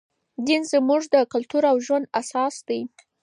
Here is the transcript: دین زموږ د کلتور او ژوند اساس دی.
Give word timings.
دین 0.47 0.61
زموږ 0.71 1.01
د 1.13 1.15
کلتور 1.33 1.63
او 1.71 1.77
ژوند 1.85 2.05
اساس 2.21 2.55
دی. 2.67 2.81